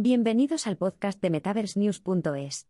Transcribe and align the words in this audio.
Bienvenidos 0.00 0.68
al 0.68 0.76
podcast 0.76 1.20
de 1.20 1.28
MetaverseNews.es. 1.28 2.68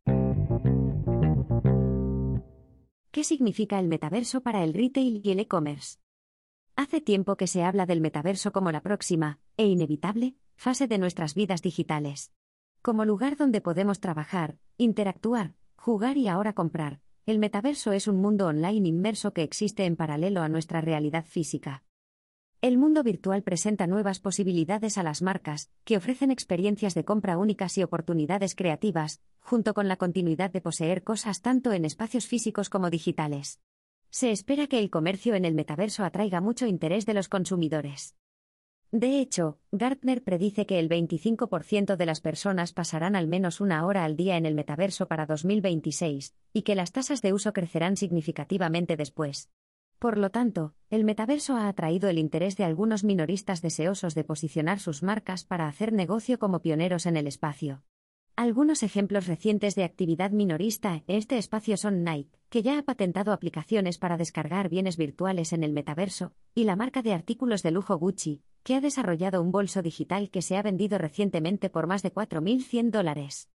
¿Qué 3.11 3.23
significa 3.23 3.79
el 3.79 3.87
metaverso 3.87 4.41
para 4.41 4.65
el 4.65 4.73
retail 4.73 5.21
y 5.23 5.33
el 5.33 5.41
e-commerce? 5.41 5.99
Hace 6.75 7.03
tiempo 7.03 7.37
que 7.37 7.47
se 7.47 7.63
habla 7.63 7.85
del 7.85 8.01
metaverso 8.01 8.51
como 8.51 8.73
la 8.73 8.81
próxima, 8.81 9.41
e 9.59 9.67
inevitable, 9.67 10.37
fase 10.57 10.89
de 10.89 10.97
nuestras 10.97 11.35
vidas 11.35 11.61
digitales. 11.61 12.33
Como 12.81 13.05
lugar 13.05 13.37
donde 13.37 13.61
podemos 13.61 14.01
trabajar, 14.01 14.57
interactuar, 14.79 15.53
jugar 15.77 16.17
y 16.17 16.29
ahora 16.29 16.55
comprar, 16.55 17.03
el 17.27 17.39
metaverso 17.39 17.93
es 17.93 18.09
un 18.09 18.23
mundo 18.23 18.47
online 18.47 18.89
inmerso 18.89 19.35
que 19.35 19.43
existe 19.43 19.85
en 19.85 19.97
paralelo 19.97 20.41
a 20.41 20.49
nuestra 20.49 20.81
realidad 20.81 21.27
física. 21.27 21.85
El 22.61 22.77
mundo 22.77 23.05
virtual 23.05 23.45
presenta 23.45 23.87
nuevas 23.87 24.19
posibilidades 24.19 24.99
a 24.99 25.05
las 25.05 25.23
marcas, 25.23 25.71
que 25.85 25.97
ofrecen 25.97 26.33
experiencias 26.33 26.93
de 26.95 27.05
compra 27.05 27.39
únicas 27.39 27.79
y 27.79 27.85
oportunidades 27.85 28.57
creativas, 28.57 29.21
junto 29.39 29.75
con 29.75 29.87
la 29.87 29.95
continuidad 29.95 30.51
de 30.51 30.61
poseer 30.61 31.05
cosas 31.05 31.41
tanto 31.41 31.73
en 31.73 31.85
espacios 31.85 32.27
físicos 32.27 32.69
como 32.69 32.91
digitales. 32.91 33.61
Se 34.11 34.33
espera 34.33 34.67
que 34.67 34.81
el 34.81 34.91
comercio 34.91 35.37
en 35.37 35.45
el 35.45 35.55
metaverso 35.55 36.03
atraiga 36.03 36.41
mucho 36.41 36.67
interés 36.67 37.07
de 37.07 37.15
los 37.15 37.29
consumidores. 37.29 38.17
De 38.91 39.21
hecho, 39.21 39.61
Gartner 39.71 40.25
predice 40.25 40.67
que 40.67 40.81
el 40.81 40.89
25% 40.89 41.95
de 41.95 42.07
las 42.07 42.21
personas 42.21 42.73
pasarán 42.73 43.15
al 43.15 43.29
menos 43.29 43.61
una 43.61 43.87
hora 43.87 44.05
al 44.05 44.17
día 44.17 44.37
en 44.37 44.47
el 44.47 44.57
metaverso 44.57 45.07
para 45.07 45.27
2026, 45.27 46.35
y 46.53 46.63
que 46.63 46.75
las 46.75 46.91
tasas 46.91 47.23
de 47.23 47.33
uso 47.33 47.53
crecerán 47.53 47.97
significativamente 47.97 48.97
después. 48.97 49.49
Por 50.01 50.19
lo 50.19 50.31
tanto, 50.31 50.75
el 50.91 51.05
metaverso 51.05 51.55
ha 51.57 51.69
atraído 51.69 52.09
el 52.09 52.19
interés 52.19 52.57
de 52.57 52.65
algunos 52.65 53.05
minoristas 53.05 53.61
deseosos 53.61 54.15
de 54.15 54.25
posicionar 54.25 54.79
sus 54.79 55.03
marcas 55.03 55.45
para 55.45 55.69
hacer 55.69 55.93
negocio 55.93 56.39
como 56.39 56.61
pioneros 56.61 57.05
en 57.05 57.17
el 57.17 57.27
espacio. 57.27 57.83
Algunos 58.37 58.83
ejemplos 58.83 59.27
recientes 59.27 59.75
de 59.75 59.85
actividad 59.85 60.31
minorista 60.31 61.03
en 61.07 61.17
este 61.17 61.39
espacio 61.39 61.77
son 61.77 62.05
Nike, 62.05 62.39
que 62.49 62.63
ya 62.63 62.79
ha 62.79 62.83
patentado 62.85 63.33
aplicaciones 63.33 63.99
para 63.99 64.17
descargar 64.17 64.69
bienes 64.69 64.97
virtuales 64.97 65.53
en 65.53 65.65
el 65.65 65.73
metaverso, 65.73 66.33
y 66.55 66.65
la 66.65 66.77
marca 66.77 67.03
de 67.03 67.13
artículos 67.13 67.63
de 67.63 67.73
lujo 67.73 67.99
Gucci, 67.99 68.43
que 68.63 68.77
ha 68.77 68.81
desarrollado 68.81 69.43
un 69.43 69.51
bolso 69.51 69.83
digital 69.83 70.31
que 70.31 70.41
se 70.41 70.57
ha 70.57 70.63
vendido 70.63 70.99
recientemente 70.99 71.69
por 71.69 71.87
más 71.87 72.03
de 72.03 72.15
4.100 72.15 72.91
dólares. 72.91 73.51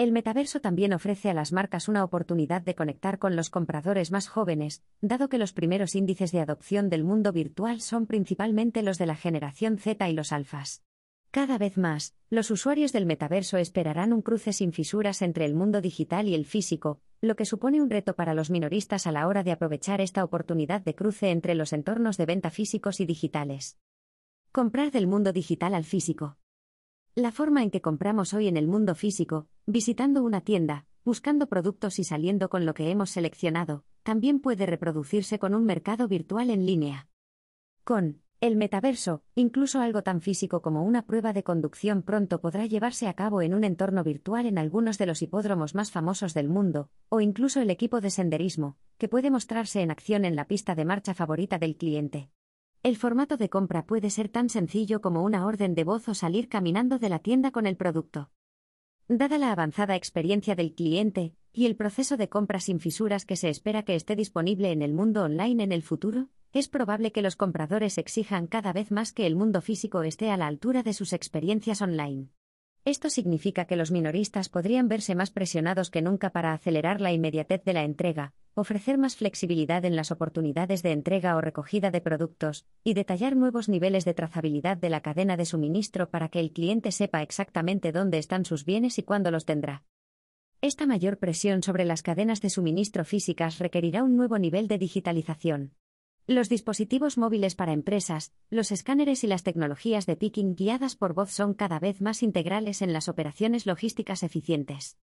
El 0.00 0.12
metaverso 0.12 0.62
también 0.62 0.94
ofrece 0.94 1.28
a 1.28 1.34
las 1.34 1.52
marcas 1.52 1.86
una 1.86 2.02
oportunidad 2.04 2.62
de 2.62 2.74
conectar 2.74 3.18
con 3.18 3.36
los 3.36 3.50
compradores 3.50 4.10
más 4.10 4.28
jóvenes, 4.28 4.82
dado 5.02 5.28
que 5.28 5.36
los 5.36 5.52
primeros 5.52 5.94
índices 5.94 6.32
de 6.32 6.40
adopción 6.40 6.88
del 6.88 7.04
mundo 7.04 7.32
virtual 7.32 7.82
son 7.82 8.06
principalmente 8.06 8.82
los 8.82 8.96
de 8.96 9.04
la 9.04 9.14
generación 9.14 9.76
Z 9.76 10.08
y 10.08 10.14
los 10.14 10.32
alfas. 10.32 10.82
Cada 11.30 11.58
vez 11.58 11.76
más, 11.76 12.14
los 12.30 12.50
usuarios 12.50 12.92
del 12.92 13.04
metaverso 13.04 13.58
esperarán 13.58 14.14
un 14.14 14.22
cruce 14.22 14.54
sin 14.54 14.72
fisuras 14.72 15.20
entre 15.20 15.44
el 15.44 15.54
mundo 15.54 15.82
digital 15.82 16.28
y 16.28 16.34
el 16.34 16.46
físico, 16.46 17.02
lo 17.20 17.36
que 17.36 17.44
supone 17.44 17.82
un 17.82 17.90
reto 17.90 18.16
para 18.16 18.32
los 18.32 18.48
minoristas 18.48 19.06
a 19.06 19.12
la 19.12 19.28
hora 19.28 19.42
de 19.42 19.52
aprovechar 19.52 20.00
esta 20.00 20.24
oportunidad 20.24 20.80
de 20.80 20.94
cruce 20.94 21.30
entre 21.30 21.54
los 21.54 21.74
entornos 21.74 22.16
de 22.16 22.24
venta 22.24 22.48
físicos 22.48 23.00
y 23.00 23.04
digitales. 23.04 23.76
Comprar 24.50 24.92
del 24.92 25.06
mundo 25.06 25.34
digital 25.34 25.74
al 25.74 25.84
físico. 25.84 26.38
La 27.20 27.32
forma 27.32 27.62
en 27.62 27.70
que 27.70 27.82
compramos 27.82 28.32
hoy 28.32 28.48
en 28.48 28.56
el 28.56 28.66
mundo 28.66 28.94
físico, 28.94 29.46
visitando 29.66 30.22
una 30.22 30.40
tienda, 30.40 30.86
buscando 31.04 31.48
productos 31.48 31.98
y 31.98 32.04
saliendo 32.04 32.48
con 32.48 32.64
lo 32.64 32.72
que 32.72 32.90
hemos 32.90 33.10
seleccionado, 33.10 33.84
también 34.02 34.40
puede 34.40 34.64
reproducirse 34.64 35.38
con 35.38 35.54
un 35.54 35.66
mercado 35.66 36.08
virtual 36.08 36.48
en 36.48 36.64
línea. 36.64 37.08
Con 37.84 38.22
el 38.40 38.56
metaverso, 38.56 39.22
incluso 39.34 39.80
algo 39.82 40.00
tan 40.02 40.22
físico 40.22 40.62
como 40.62 40.82
una 40.82 41.04
prueba 41.04 41.34
de 41.34 41.42
conducción 41.42 42.00
pronto 42.00 42.40
podrá 42.40 42.64
llevarse 42.64 43.06
a 43.06 43.12
cabo 43.12 43.42
en 43.42 43.52
un 43.52 43.64
entorno 43.64 44.02
virtual 44.02 44.46
en 44.46 44.56
algunos 44.56 44.96
de 44.96 45.04
los 45.04 45.20
hipódromos 45.20 45.74
más 45.74 45.90
famosos 45.90 46.32
del 46.32 46.48
mundo, 46.48 46.88
o 47.10 47.20
incluso 47.20 47.60
el 47.60 47.68
equipo 47.68 48.00
de 48.00 48.08
senderismo, 48.08 48.78
que 48.96 49.08
puede 49.08 49.30
mostrarse 49.30 49.82
en 49.82 49.90
acción 49.90 50.24
en 50.24 50.36
la 50.36 50.46
pista 50.46 50.74
de 50.74 50.86
marcha 50.86 51.12
favorita 51.12 51.58
del 51.58 51.76
cliente. 51.76 52.30
El 52.82 52.96
formato 52.96 53.36
de 53.36 53.50
compra 53.50 53.84
puede 53.84 54.08
ser 54.08 54.30
tan 54.30 54.48
sencillo 54.48 55.02
como 55.02 55.22
una 55.22 55.44
orden 55.44 55.74
de 55.74 55.84
voz 55.84 56.08
o 56.08 56.14
salir 56.14 56.48
caminando 56.48 56.98
de 56.98 57.10
la 57.10 57.18
tienda 57.18 57.50
con 57.50 57.66
el 57.66 57.76
producto. 57.76 58.30
Dada 59.06 59.36
la 59.36 59.52
avanzada 59.52 59.96
experiencia 59.96 60.54
del 60.54 60.74
cliente 60.74 61.34
y 61.52 61.66
el 61.66 61.76
proceso 61.76 62.16
de 62.16 62.30
compra 62.30 62.58
sin 62.58 62.80
fisuras 62.80 63.26
que 63.26 63.36
se 63.36 63.50
espera 63.50 63.82
que 63.82 63.96
esté 63.96 64.16
disponible 64.16 64.72
en 64.72 64.80
el 64.80 64.94
mundo 64.94 65.24
online 65.24 65.62
en 65.62 65.72
el 65.72 65.82
futuro, 65.82 66.28
es 66.54 66.68
probable 66.68 67.12
que 67.12 67.20
los 67.20 67.36
compradores 67.36 67.98
exijan 67.98 68.46
cada 68.46 68.72
vez 68.72 68.90
más 68.90 69.12
que 69.12 69.26
el 69.26 69.36
mundo 69.36 69.60
físico 69.60 70.02
esté 70.02 70.30
a 70.30 70.38
la 70.38 70.46
altura 70.46 70.82
de 70.82 70.94
sus 70.94 71.12
experiencias 71.12 71.82
online. 71.82 72.30
Esto 72.86 73.10
significa 73.10 73.66
que 73.66 73.76
los 73.76 73.90
minoristas 73.90 74.48
podrían 74.48 74.88
verse 74.88 75.14
más 75.14 75.30
presionados 75.30 75.90
que 75.90 76.00
nunca 76.00 76.30
para 76.30 76.54
acelerar 76.54 77.02
la 77.02 77.12
inmediatez 77.12 77.62
de 77.62 77.74
la 77.74 77.84
entrega, 77.84 78.32
ofrecer 78.54 78.98
más 78.98 79.16
flexibilidad 79.16 79.84
en 79.84 79.96
las 79.96 80.10
oportunidades 80.10 80.82
de 80.82 80.92
entrega 80.92 81.36
o 81.36 81.40
recogida 81.40 81.90
de 81.90 82.00
productos, 82.00 82.66
y 82.84 82.94
detallar 82.94 83.36
nuevos 83.36 83.68
niveles 83.68 84.04
de 84.04 84.14
trazabilidad 84.14 84.76
de 84.76 84.90
la 84.90 85.00
cadena 85.00 85.36
de 85.36 85.46
suministro 85.46 86.10
para 86.10 86.28
que 86.28 86.40
el 86.40 86.52
cliente 86.52 86.92
sepa 86.92 87.22
exactamente 87.22 87.92
dónde 87.92 88.18
están 88.18 88.44
sus 88.44 88.64
bienes 88.64 88.98
y 88.98 89.02
cuándo 89.02 89.30
los 89.30 89.44
tendrá. 89.44 89.84
Esta 90.62 90.86
mayor 90.86 91.18
presión 91.18 91.62
sobre 91.62 91.84
las 91.84 92.02
cadenas 92.02 92.42
de 92.42 92.50
suministro 92.50 93.04
físicas 93.04 93.58
requerirá 93.58 94.02
un 94.02 94.16
nuevo 94.16 94.38
nivel 94.38 94.68
de 94.68 94.76
digitalización. 94.76 95.72
Los 96.26 96.48
dispositivos 96.48 97.18
móviles 97.18 97.54
para 97.54 97.72
empresas, 97.72 98.32
los 98.50 98.70
escáneres 98.70 99.24
y 99.24 99.26
las 99.26 99.42
tecnologías 99.42 100.06
de 100.06 100.16
picking 100.16 100.54
guiadas 100.54 100.96
por 100.96 101.14
voz 101.14 101.30
son 101.30 101.54
cada 101.54 101.80
vez 101.80 102.00
más 102.00 102.22
integrales 102.22 102.82
en 102.82 102.92
las 102.92 103.08
operaciones 103.08 103.66
logísticas 103.66 104.22
eficientes. 104.22 104.98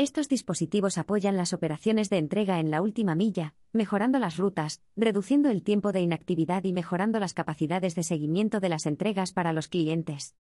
Estos 0.00 0.28
dispositivos 0.28 0.96
apoyan 0.96 1.36
las 1.36 1.52
operaciones 1.52 2.08
de 2.08 2.18
entrega 2.18 2.60
en 2.60 2.70
la 2.70 2.82
última 2.82 3.16
milla, 3.16 3.56
mejorando 3.72 4.20
las 4.20 4.36
rutas, 4.36 4.80
reduciendo 4.94 5.50
el 5.50 5.64
tiempo 5.64 5.90
de 5.90 6.00
inactividad 6.00 6.62
y 6.62 6.72
mejorando 6.72 7.18
las 7.18 7.34
capacidades 7.34 7.96
de 7.96 8.04
seguimiento 8.04 8.60
de 8.60 8.68
las 8.68 8.86
entregas 8.86 9.32
para 9.32 9.52
los 9.52 9.66
clientes. 9.66 10.36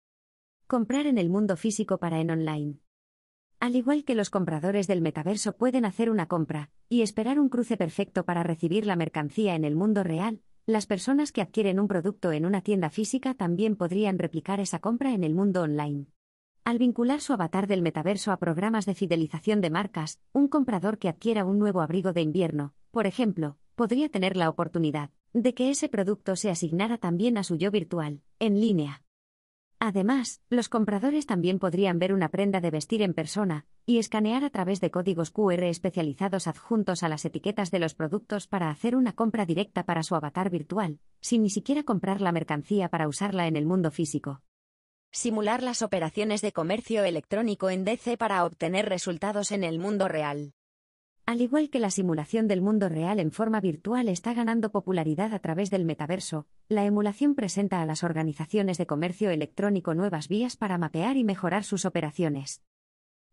Comprar 0.67 1.07
en 1.07 1.17
el 1.17 1.31
mundo 1.31 1.57
físico 1.57 1.97
para 1.97 2.21
en 2.21 2.33
online. 2.33 2.81
Al 3.59 3.77
igual 3.77 4.05
que 4.05 4.15
los 4.15 4.29
compradores 4.29 4.89
del 4.89 5.01
metaverso 5.01 5.57
pueden 5.57 5.87
hacer 5.87 6.11
una 6.11 6.29
compra 6.29 6.69
y 6.91 7.01
esperar 7.01 7.41
un 7.41 7.49
cruce 7.49 7.79
perfecto 7.79 8.27
para 8.27 8.43
recibir 8.43 8.85
la 8.85 8.95
mercancía 8.95 9.55
en 9.55 9.65
el 9.65 9.75
mundo 9.75 10.05
real, 10.05 10.43
las 10.67 10.85
personas 10.85 11.33
que 11.33 11.41
adquieren 11.41 11.81
un 11.81 11.89
producto 11.89 12.31
en 12.31 12.45
una 12.45 12.61
tienda 12.61 12.91
física 12.91 13.33
también 13.33 13.75
podrían 13.77 14.19
replicar 14.19 14.61
esa 14.61 14.81
compra 14.81 15.15
en 15.15 15.25
el 15.25 15.35
mundo 15.35 15.63
online. 15.63 16.09
Al 16.67 16.79
vincular 16.79 17.21
su 17.21 17.33
avatar 17.33 17.69
del 17.69 17.81
metaverso 17.81 18.33
a 18.33 18.39
programas 18.39 18.87
de 18.87 18.97
fidelización 18.97 19.61
de 19.61 19.71
marcas, 19.71 20.19
un 20.33 20.49
comprador 20.49 20.99
que 20.99 21.09
adquiera 21.09 21.45
un 21.45 21.61
nuevo 21.61 21.81
abrigo 21.81 22.13
de 22.13 22.23
invierno, 22.23 22.75
por 22.91 23.07
ejemplo, 23.07 23.57
podría 23.77 24.09
tener 24.09 24.37
la 24.37 24.49
oportunidad 24.49 25.11
de 25.33 25.55
que 25.55 25.71
ese 25.71 25.89
producto 25.89 26.35
se 26.35 26.51
asignara 26.51 26.99
también 26.99 27.39
a 27.39 27.45
su 27.45 27.55
yo 27.55 27.71
virtual, 27.71 28.21
en 28.41 28.61
línea. 28.61 29.05
Además, 29.79 30.43
los 30.51 30.69
compradores 30.69 31.25
también 31.27 31.61
podrían 31.61 32.01
ver 32.01 32.13
una 32.13 32.31
prenda 32.31 32.61
de 32.61 32.73
vestir 32.73 33.01
en 33.01 33.15
persona 33.15 33.65
y 33.85 33.99
escanear 33.99 34.43
a 34.43 34.51
través 34.51 34.81
de 34.81 34.91
códigos 34.91 35.31
QR 35.31 35.63
especializados 35.63 36.49
adjuntos 36.49 37.05
a 37.05 37.09
las 37.09 37.25
etiquetas 37.25 37.71
de 37.71 37.79
los 37.79 37.95
productos 37.95 38.49
para 38.49 38.71
hacer 38.71 38.97
una 38.97 39.13
compra 39.13 39.47
directa 39.47 39.85
para 39.85 40.03
su 40.03 40.17
avatar 40.17 40.51
virtual, 40.51 40.99
sin 41.21 41.45
ni 41.45 41.51
siquiera 41.51 41.85
comprar 41.85 42.21
la 42.21 42.33
mercancía 42.33 42.89
para 42.89 43.07
usarla 43.07 43.47
en 43.47 43.55
el 43.55 43.67
mundo 43.67 43.93
físico. 43.93 44.43
Simular 45.11 45.63
las 45.63 45.83
operaciones 45.83 46.43
de 46.43 46.53
comercio 46.53 47.05
electrónico 47.05 47.71
en 47.71 47.85
DC 47.85 48.17
para 48.17 48.45
obtener 48.45 48.89
resultados 48.89 49.53
en 49.53 49.65
el 49.65 49.79
mundo 49.79 50.09
real. 50.09 50.53
Al 51.27 51.41
igual 51.41 51.71
que 51.71 51.81
la 51.81 51.91
simulación 51.91 52.47
del 52.47 52.63
mundo 52.63 52.89
real 52.89 53.19
en 53.19 53.33
forma 53.33 53.61
virtual 53.61 54.09
está 54.09 54.33
ganando 54.33 54.71
popularidad 54.71 55.35
a 55.35 55.41
través 55.41 55.71
del 55.71 55.85
metaverso, 55.85 56.47
la 56.69 56.85
emulación 56.85 57.35
presenta 57.35 57.83
a 57.83 57.87
las 57.87 58.05
organizaciones 58.05 58.79
de 58.79 58.87
comercio 58.87 59.31
electrónico 59.31 59.95
nuevas 59.95 60.29
vías 60.29 60.57
para 60.57 60.79
mapear 60.79 61.17
y 61.17 61.25
mejorar 61.25 61.65
sus 61.65 61.85
operaciones. 61.85 62.63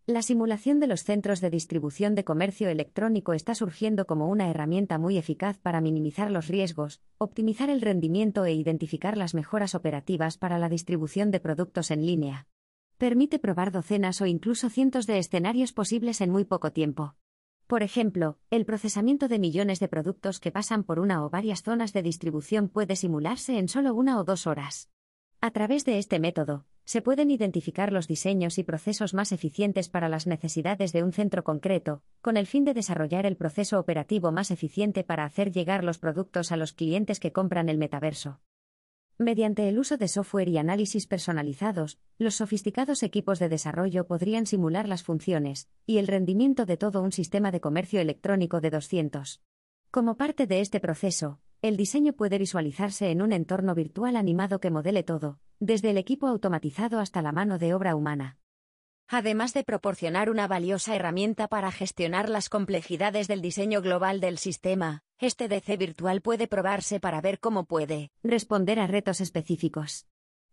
La 0.06 0.22
simulación 0.22 0.82
de 0.82 0.88
los 0.88 1.06
centros 1.06 1.40
de 1.40 1.50
distribución 1.50 2.14
de 2.14 2.26
comercio 2.26 2.68
electrónico 2.68 3.32
está 3.32 3.56
surgiendo 3.56 4.06
como 4.06 4.28
una 4.28 4.50
herramienta 4.50 4.98
muy 4.98 5.18
eficaz 5.18 5.58
para 5.60 5.80
minimizar 5.80 6.30
los 6.30 6.50
riesgos, 6.50 7.02
optimizar 7.18 7.70
el 7.70 7.80
rendimiento 7.80 8.44
e 8.44 8.52
identificar 8.52 9.16
las 9.16 9.34
mejoras 9.34 9.76
operativas 9.76 10.38
para 10.38 10.58
la 10.58 10.68
distribución 10.68 11.32
de 11.32 11.40
productos 11.40 11.90
en 11.90 12.06
línea. 12.06 12.48
Permite 12.98 13.40
probar 13.40 13.72
docenas 13.72 14.20
o 14.20 14.26
incluso 14.26 14.70
cientos 14.70 15.08
de 15.08 15.20
escenarios 15.20 15.72
posibles 15.72 16.20
en 16.20 16.32
muy 16.32 16.44
poco 16.44 16.74
tiempo. 16.74 17.16
Por 17.66 17.82
ejemplo, 17.82 18.38
el 18.50 18.66
procesamiento 18.66 19.30
de 19.30 19.40
millones 19.40 19.80
de 19.80 19.88
productos 19.88 20.42
que 20.42 20.52
pasan 20.52 20.84
por 20.84 21.00
una 21.00 21.24
o 21.26 21.30
varias 21.30 21.64
zonas 21.64 21.94
de 21.94 22.04
distribución 22.04 22.68
puede 22.68 22.98
simularse 22.98 23.58
en 23.58 23.70
solo 23.70 23.96
una 23.96 24.20
o 24.20 24.26
dos 24.26 24.48
horas. 24.48 24.90
A 25.40 25.52
través 25.52 25.86
de 25.86 25.98
este 25.98 26.20
método, 26.20 26.66
se 26.86 27.02
pueden 27.02 27.32
identificar 27.32 27.94
los 27.94 28.08
diseños 28.08 28.58
y 28.58 28.64
procesos 28.64 29.14
más 29.14 29.32
eficientes 29.32 29.90
para 29.90 30.10
las 30.10 30.28
necesidades 30.28 30.92
de 30.92 31.04
un 31.04 31.14
centro 31.14 31.44
concreto, 31.44 32.04
con 32.22 32.38
el 32.38 32.48
fin 32.48 32.66
de 32.66 32.74
desarrollar 32.74 33.26
el 33.26 33.38
proceso 33.38 33.80
operativo 33.80 34.32
más 34.32 34.52
eficiente 34.52 35.04
para 35.04 35.26
hacer 35.26 35.52
llegar 35.52 35.84
los 35.84 35.98
productos 35.98 36.52
a 36.52 36.58
los 36.58 36.74
clientes 36.74 37.20
que 37.20 37.32
compran 37.32 37.70
el 37.70 37.78
metaverso. 37.78 38.42
Mediante 39.20 39.70
el 39.70 39.78
uso 39.78 39.98
de 39.98 40.08
software 40.08 40.50
y 40.50 40.58
análisis 40.58 41.06
personalizados, 41.06 42.00
los 42.18 42.36
sofisticados 42.36 43.04
equipos 43.04 43.38
de 43.38 43.48
desarrollo 43.48 44.08
podrían 44.08 44.48
simular 44.48 44.90
las 44.90 45.04
funciones 45.04 45.70
y 45.86 46.00
el 46.00 46.08
rendimiento 46.08 46.66
de 46.66 46.78
todo 46.78 47.02
un 47.02 47.12
sistema 47.12 47.52
de 47.52 47.62
comercio 47.62 48.02
electrónico 48.02 48.60
de 48.60 48.72
200. 48.72 49.42
Como 49.92 50.18
parte 50.18 50.48
de 50.48 50.62
este 50.62 50.80
proceso, 50.80 51.40
el 51.64 51.78
diseño 51.78 52.12
puede 52.12 52.38
visualizarse 52.40 53.10
en 53.10 53.22
un 53.22 53.32
entorno 53.32 53.74
virtual 53.74 54.18
animado 54.18 54.60
que 54.60 54.70
modele 54.70 55.02
todo, 55.02 55.40
desde 55.62 55.92
el 55.92 55.98
equipo 55.98 56.28
automatizado 56.28 57.00
hasta 57.00 57.22
la 57.22 57.32
mano 57.32 57.58
de 57.58 57.74
obra 57.74 57.96
humana. 57.96 58.38
Además 59.08 59.54
de 59.54 59.64
proporcionar 59.64 60.30
una 60.30 60.46
valiosa 60.46 60.94
herramienta 60.94 61.48
para 61.48 61.72
gestionar 61.72 62.28
las 62.28 62.50
complejidades 62.50 63.30
del 63.30 63.42
diseño 63.42 63.82
global 63.82 64.20
del 64.20 64.40
sistema, 64.40 65.04
este 65.20 65.48
DC 65.48 65.78
virtual 65.78 66.20
puede 66.20 66.50
probarse 66.50 67.00
para 67.00 67.22
ver 67.22 67.40
cómo 67.40 67.64
puede 67.64 68.12
responder 68.24 68.82
a 68.82 68.88
retos 68.88 69.22
específicos. 69.22 70.06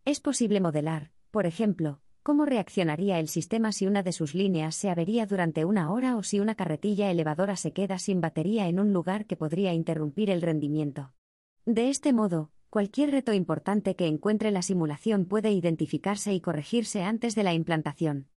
Es 0.04 0.20
posible 0.20 0.60
modelar, 0.60 1.10
por 1.32 1.44
ejemplo, 1.44 2.00
cómo 2.22 2.44
reaccionaría 2.44 3.18
el 3.18 3.28
sistema 3.28 3.72
si 3.72 3.86
una 3.86 4.02
de 4.02 4.12
sus 4.12 4.34
líneas 4.34 4.74
se 4.74 4.90
avería 4.90 5.26
durante 5.26 5.64
una 5.64 5.90
hora 5.90 6.16
o 6.16 6.22
si 6.22 6.40
una 6.40 6.54
carretilla 6.54 7.10
elevadora 7.10 7.56
se 7.56 7.72
queda 7.72 7.98
sin 7.98 8.20
batería 8.20 8.68
en 8.68 8.78
un 8.78 8.92
lugar 8.92 9.26
que 9.26 9.36
podría 9.36 9.72
interrumpir 9.72 10.30
el 10.30 10.42
rendimiento. 10.42 11.12
De 11.64 11.88
este 11.88 12.12
modo, 12.12 12.50
cualquier 12.68 13.10
reto 13.10 13.32
importante 13.32 13.96
que 13.96 14.06
encuentre 14.06 14.50
la 14.50 14.62
simulación 14.62 15.24
puede 15.24 15.50
identificarse 15.50 16.32
y 16.32 16.40
corregirse 16.40 17.02
antes 17.02 17.34
de 17.34 17.42
la 17.42 17.54
implantación. 17.54 18.28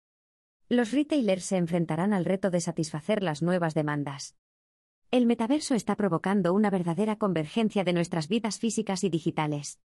Los 0.69 0.93
retailers 0.93 1.45
se 1.45 1.57
enfrentarán 1.57 2.13
al 2.13 2.25
reto 2.25 2.51
de 2.51 2.61
satisfacer 2.61 3.23
las 3.23 3.43
nuevas 3.43 3.75
demandas. 3.75 4.37
El 5.11 5.27
metaverso 5.27 5.75
está 5.75 5.97
provocando 5.97 6.55
una 6.55 6.71
verdadera 6.71 7.17
convergencia 7.17 7.85
de 7.85 7.93
nuestras 7.93 8.29
vidas 8.29 8.59
físicas 8.59 9.05
y 9.05 9.11
digitales. 9.11 9.79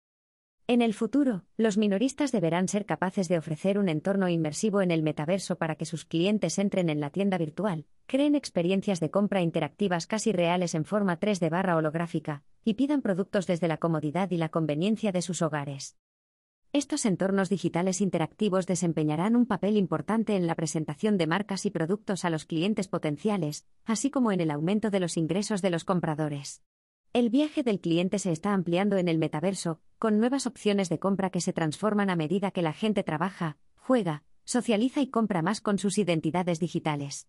En 0.67 0.81
el 0.81 0.95
futuro, 0.95 1.45
los 1.59 1.77
minoristas 1.77 2.33
deberán 2.33 2.69
ser 2.69 2.87
capaces 2.87 3.29
de 3.29 3.37
ofrecer 3.37 3.79
un 3.79 3.91
entorno 3.91 4.31
inmersivo 4.31 4.81
en 4.81 4.91
el 4.91 5.03
metaverso 5.03 5.57
para 5.57 5.75
que 5.75 5.85
sus 5.85 6.07
clientes 6.07 6.59
entren 6.59 6.89
en 6.89 7.01
la 7.01 7.11
tienda 7.11 7.37
virtual, 7.37 7.85
creen 8.07 8.35
experiencias 8.35 8.99
de 8.99 9.11
compra 9.11 9.43
interactivas 9.43 10.07
casi 10.07 10.33
reales 10.33 10.75
en 10.75 10.87
forma 10.87 11.21
3D 11.21 11.51
barra 11.51 11.77
holográfica, 11.77 12.45
y 12.65 12.75
pidan 12.75 13.03
productos 13.03 13.47
desde 13.47 13.69
la 13.69 13.77
comodidad 13.77 14.31
y 14.31 14.39
la 14.39 14.49
conveniencia 14.49 15.13
de 15.13 15.21
sus 15.21 15.43
hogares. 15.43 15.99
Estos 16.73 17.05
entornos 17.05 17.51
digitales 17.51 18.01
interactivos 18.01 18.67
desempeñarán 18.67 19.37
un 19.37 19.45
papel 19.45 19.77
importante 19.77 20.35
en 20.35 20.47
la 20.47 20.55
presentación 20.55 21.19
de 21.19 21.27
marcas 21.27 21.67
y 21.67 21.71
productos 21.71 22.25
a 22.25 22.31
los 22.31 22.47
clientes 22.47 22.89
potenciales, 22.89 23.67
así 23.85 24.11
como 24.11 24.33
en 24.33 24.41
el 24.41 24.51
aumento 24.51 24.89
de 24.89 25.01
los 25.01 25.19
ingresos 25.19 25.61
de 25.61 25.69
los 25.69 25.85
compradores. 25.85 26.63
El 27.13 27.31
viaje 27.31 27.63
del 27.63 27.81
cliente 27.81 28.19
se 28.19 28.33
está 28.33 28.55
ampliando 28.55 28.97
en 28.97 29.07
el 29.07 29.19
metaverso, 29.19 29.81
con 29.99 30.19
nuevas 30.19 30.47
opciones 30.47 30.89
de 30.89 30.99
compra 30.99 31.31
que 31.31 31.41
se 31.41 31.53
transforman 31.53 32.11
a 32.11 32.17
medida 32.17 32.51
que 32.51 32.63
la 32.63 32.73
gente 32.73 33.03
trabaja, 33.03 33.57
juega, 33.77 34.25
socializa 34.45 35.01
y 35.01 35.09
compra 35.09 35.43
más 35.43 35.61
con 35.61 35.79
sus 35.79 35.99
identidades 35.99 36.61
digitales. 36.61 37.29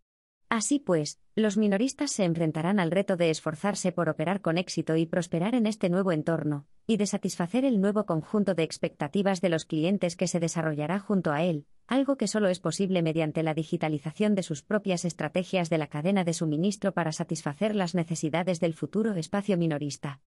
Así 0.50 0.80
pues, 0.80 1.20
los 1.36 1.58
minoristas 1.58 2.12
se 2.12 2.24
enfrentarán 2.24 2.80
al 2.80 2.92
reto 2.92 3.18
de 3.18 3.30
esforzarse 3.30 3.92
por 3.92 4.10
operar 4.10 4.42
con 4.42 4.58
éxito 4.58 4.96
y 4.96 5.06
prosperar 5.06 5.56
en 5.56 5.66
este 5.66 5.90
nuevo 5.90 6.12
entorno, 6.12 6.68
y 6.88 6.98
de 6.98 7.08
satisfacer 7.08 7.66
el 7.66 7.82
nuevo 7.82 8.06
conjunto 8.06 8.54
de 8.54 8.64
expectativas 8.64 9.42
de 9.42 9.50
los 9.50 9.66
clientes 9.66 10.16
que 10.16 10.28
se 10.28 10.40
desarrollará 10.40 11.00
junto 11.00 11.32
a 11.32 11.44
él, 11.44 11.66
algo 11.88 12.16
que 12.16 12.28
solo 12.28 12.48
es 12.48 12.60
posible 12.60 13.02
mediante 13.02 13.44
la 13.44 13.54
digitalización 13.54 14.36
de 14.36 14.44
sus 14.44 14.62
propias 14.62 15.04
estrategias 15.04 15.70
de 15.70 15.78
la 15.78 15.88
cadena 15.88 16.24
de 16.24 16.34
suministro 16.34 16.94
para 16.94 17.12
satisfacer 17.12 17.76
las 17.76 17.96
necesidades 17.96 18.60
del 18.60 18.74
futuro 18.74 19.14
espacio 19.14 19.58
minorista. 19.58 20.22